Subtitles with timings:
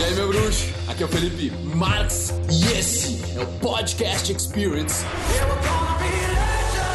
[0.00, 0.66] E aí, meu bruxo?
[0.88, 5.04] Aqui é o Felipe Marx e esse é o Podcast Experience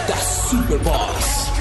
[0.09, 1.51] da Superboss.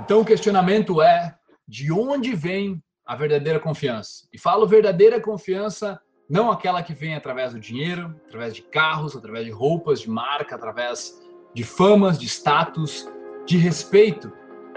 [0.00, 1.36] Então o questionamento é
[1.68, 4.26] de onde vem a verdadeira confiança?
[4.32, 9.44] E falo verdadeira confiança não aquela que vem através do dinheiro, através de carros, através
[9.44, 11.20] de roupas, de marca, através
[11.54, 13.08] de famas, de status,
[13.46, 14.32] de respeito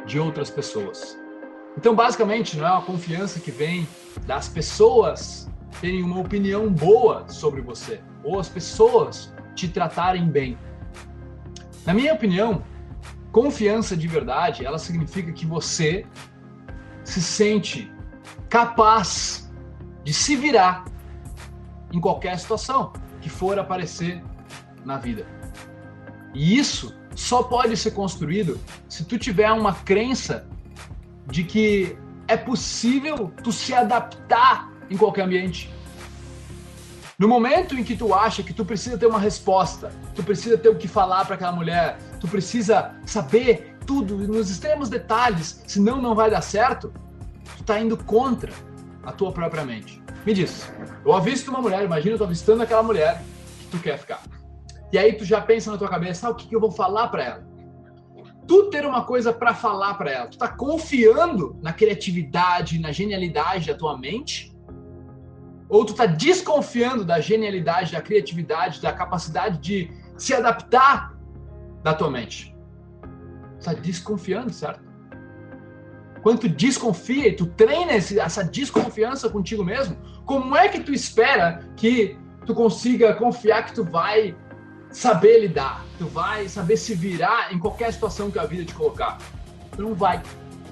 [0.06, 1.18] de outras pessoas.
[1.78, 3.88] Então, basicamente, não é uma confiança que vem
[4.26, 5.50] das pessoas
[5.82, 10.58] terem uma opinião boa sobre você, ou as pessoas te tratarem bem.
[11.86, 12.64] Na minha opinião,
[13.32, 16.06] confiança de verdade, ela significa que você
[17.04, 17.92] se sente
[18.50, 19.52] capaz
[20.04, 20.86] de se virar
[21.96, 22.92] em qualquer situação
[23.22, 24.22] que for aparecer
[24.84, 25.26] na vida.
[26.34, 30.46] E isso só pode ser construído se tu tiver uma crença
[31.26, 35.74] de que é possível tu se adaptar em qualquer ambiente.
[37.18, 40.68] No momento em que tu acha que tu precisa ter uma resposta, tu precisa ter
[40.68, 46.14] o que falar para aquela mulher, tu precisa saber tudo nos extremos detalhes, senão não
[46.14, 46.92] vai dar certo,
[47.58, 48.52] tu tá indo contra
[49.06, 50.04] a tua própria mente.
[50.26, 50.72] Me diz,
[51.06, 53.22] eu avisto uma mulher, imagina eu tô avistando aquela mulher
[53.60, 54.24] que tu quer ficar.
[54.92, 57.10] E aí tu já pensa na tua cabeça, ah, o que, que eu vou falar
[57.10, 57.48] para ela?
[58.48, 63.68] Tu ter uma coisa para falar para ela, tu tá confiando na criatividade, na genialidade
[63.68, 64.56] da tua mente?
[65.70, 71.16] Ou tu tá desconfiando da genialidade, da criatividade, da capacidade de se adaptar
[71.84, 72.56] da tua mente?
[73.60, 74.85] Tu tá desconfiando, certo?
[76.26, 79.96] Quando tu desconfia e tu treina essa desconfiança contigo mesmo,
[80.26, 82.18] como é que tu espera que
[82.48, 84.36] tu consiga confiar que tu vai
[84.90, 89.20] saber lidar, tu vai saber se virar em qualquer situação que a vida te colocar?
[89.76, 90.20] Tu não vai.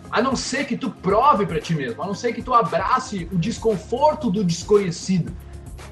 [0.09, 3.29] A não ser que tu prove para ti mesmo, a não ser que tu abrace
[3.31, 5.31] o desconforto do desconhecido,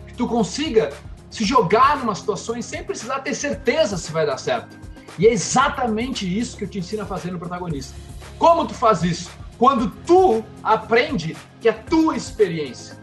[0.07, 0.91] que tu consiga
[1.29, 4.75] se jogar numa situação sem precisar ter certeza se vai dar certo.
[5.19, 7.95] E é exatamente isso que eu te ensino a fazer no protagonista.
[8.39, 9.40] Como tu faz isso?
[9.61, 12.97] Quando tu aprende que a tua experiência,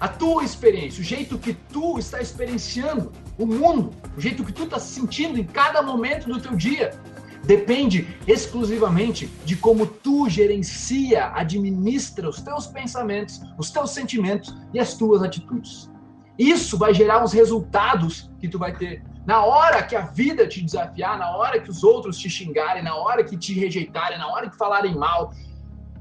[0.00, 4.62] a tua experiência, o jeito que tu está experienciando o mundo, o jeito que tu
[4.62, 6.98] está se sentindo em cada momento do teu dia,
[7.44, 14.94] depende exclusivamente de como tu gerencia, administra os teus pensamentos, os teus sentimentos e as
[14.94, 15.90] tuas atitudes.
[16.38, 20.60] Isso vai gerar os resultados que tu vai ter na hora que a vida te
[20.62, 24.50] desafiar, na hora que os outros te xingarem, na hora que te rejeitarem, na hora
[24.50, 25.32] que falarem mal,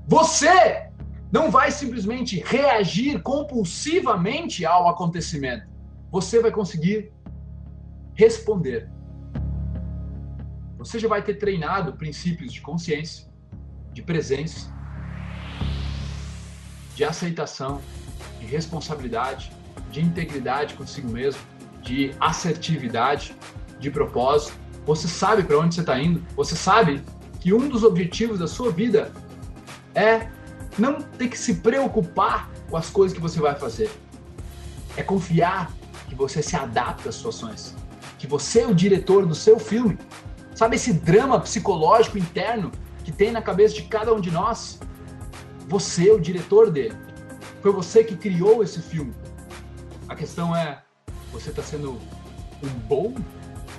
[0.08, 0.88] você
[1.32, 5.68] não vai simplesmente reagir compulsivamente ao acontecimento.
[6.12, 7.14] Você vai conseguir
[8.16, 8.90] responder.
[10.78, 13.32] Você já vai ter treinado princípios de consciência,
[13.94, 14.74] de presença,
[16.96, 17.82] de aceitação,
[18.40, 19.52] de responsabilidade,
[19.92, 21.42] de integridade consigo mesmo
[21.82, 23.36] de assertividade,
[23.80, 24.54] de propósito.
[24.86, 26.24] Você sabe para onde você está indo.
[26.36, 27.04] Você sabe
[27.40, 29.12] que um dos objetivos da sua vida
[29.94, 30.30] é
[30.78, 33.92] não ter que se preocupar com as coisas que você vai fazer.
[34.96, 35.72] É confiar
[36.08, 37.76] que você se adapta às situações.
[38.18, 39.98] Que você é o diretor do seu filme.
[40.54, 42.72] Sabe esse drama psicológico interno
[43.04, 44.80] que tem na cabeça de cada um de nós?
[45.68, 46.96] Você é o diretor dele.
[47.62, 49.14] Foi você que criou esse filme.
[50.08, 50.84] A questão é
[51.32, 51.98] você está sendo
[52.64, 53.16] um bom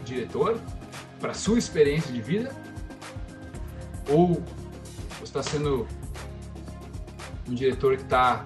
[0.05, 0.61] diretor
[1.21, 2.55] para sua experiência de vida?
[4.09, 4.43] Ou
[5.19, 5.87] você está sendo
[7.49, 8.45] um diretor que está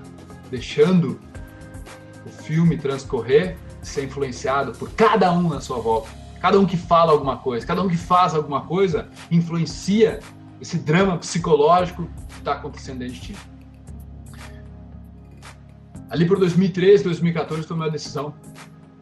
[0.50, 1.18] deixando
[2.24, 6.08] o filme transcorrer, ser influenciado por cada um na sua volta?
[6.40, 10.20] Cada um que fala alguma coisa, cada um que faz alguma coisa influencia
[10.60, 13.36] esse drama psicológico que está acontecendo dentro de ti.
[16.08, 18.34] Ali por 2013, 2014, eu tomei uma decisão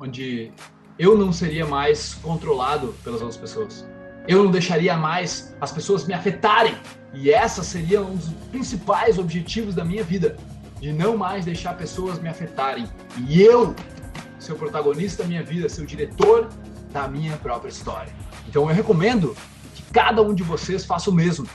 [0.05, 0.53] onde
[0.99, 3.87] eu não seria mais controlado pelas outras pessoas.
[4.29, 6.77] Eu não deixaria mais as pessoas me afetarem.
[7.15, 10.37] E essa seria um dos principais objetivos da minha vida,
[10.81, 12.87] de não mais deixar pessoas me afetarem.
[13.27, 13.75] E eu
[14.39, 16.49] ser o protagonista da minha vida, ser o diretor
[16.93, 18.13] da minha própria história.
[18.49, 19.35] Então eu recomendo
[19.75, 21.49] que cada um de vocês faça o mesmo.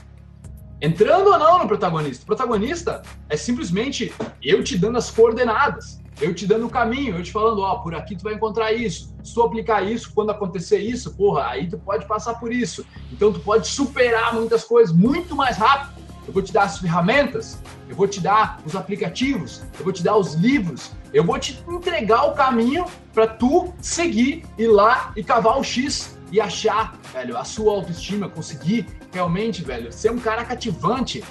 [0.82, 2.22] Entrando ou não no protagonista.
[2.24, 7.22] O protagonista é simplesmente eu te dando as coordenadas eu te dando o caminho, eu
[7.22, 9.14] te falando, ó, por aqui tu vai encontrar isso.
[9.22, 12.84] Se tu aplicar isso, quando acontecer isso, porra, aí tu pode passar por isso.
[13.12, 16.00] Então tu pode superar muitas coisas muito mais rápido.
[16.26, 20.02] Eu vou te dar as ferramentas, eu vou te dar os aplicativos, eu vou te
[20.02, 25.24] dar os livros, eu vou te entregar o caminho para tu seguir, ir lá e
[25.24, 30.44] cavar o X e achar, velho, a sua autoestima, conseguir realmente, velho, ser um cara
[30.44, 31.24] cativante,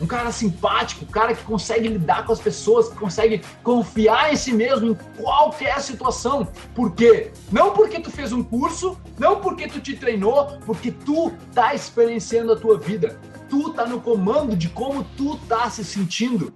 [0.00, 4.36] um cara simpático, um cara que consegue lidar com as pessoas, que consegue confiar em
[4.36, 6.48] si mesmo em qualquer situação.
[6.74, 7.32] Por quê?
[7.52, 12.52] Não porque tu fez um curso, não porque tu te treinou, porque tu tá experienciando
[12.52, 13.18] a tua vida.
[13.48, 16.52] Tu tá no comando de como tu tá se sentindo.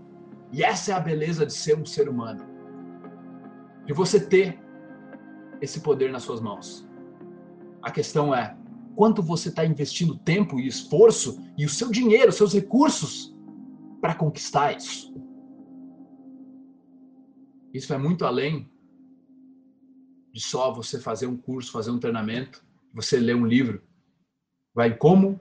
[0.51, 2.45] E essa é a beleza de ser um ser humano.
[3.85, 4.59] De você ter
[5.61, 6.87] esse poder nas suas mãos.
[7.83, 8.57] A questão é
[8.99, 13.33] quanto você está investindo tempo e esforço e o seu dinheiro, seus recursos
[14.01, 15.15] para conquistar isso.
[17.73, 18.69] Isso é muito além
[20.33, 22.61] de só você fazer um curso, fazer um treinamento,
[22.93, 23.81] você ler um livro.
[24.75, 25.39] Vai como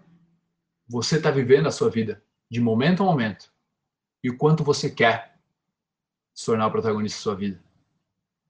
[0.87, 3.51] você está vivendo a sua vida, de momento a momento,
[4.23, 5.41] e o quanto você quer
[6.31, 7.59] se tornar o protagonista da sua vida.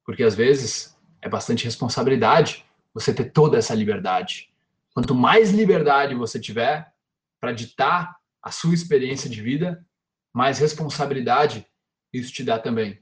[0.04, 4.52] Porque às vezes é bastante responsabilidade você ter toda essa liberdade.
[4.98, 6.92] Quanto mais liberdade você tiver
[7.40, 9.86] para ditar a sua experiência de vida,
[10.34, 11.68] mais responsabilidade
[12.12, 12.98] isso te dá também.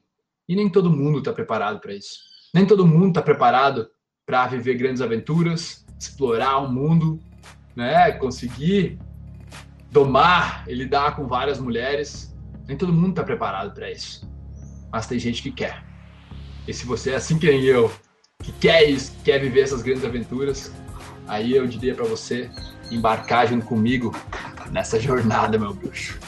[0.45, 2.19] E nem todo mundo está preparado para isso.
[2.53, 3.89] Nem todo mundo está preparado
[4.25, 7.17] para viver grandes aventuras, explorar o mundo,
[7.73, 8.11] né?
[8.11, 8.99] Conseguir
[9.89, 12.35] domar e lidar com várias mulheres.
[12.67, 14.29] Nem todo mundo está preparado para isso.
[14.91, 15.81] Mas tem gente que quer.
[16.67, 17.89] E se você é assim que nem eu,
[18.43, 20.73] que quer isso, quer viver essas grandes aventuras,
[21.27, 22.49] aí eu diria para você
[22.91, 24.15] embarcar junto comigo
[24.71, 26.19] nessa jornada, meu bruxo.